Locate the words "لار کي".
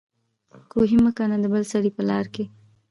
2.09-2.43